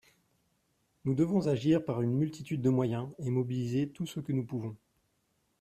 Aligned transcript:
Nous 1.05 1.13
devons 1.13 1.45
agir 1.45 1.85
par 1.85 2.01
une 2.01 2.15
multitude 2.17 2.63
de 2.63 2.71
moyens 2.71 3.07
et 3.19 3.29
mobiliser 3.29 3.87
tout 3.87 4.07
ce 4.07 4.19
que 4.19 4.31
nous 4.31 4.43
pouvons. 4.43 4.75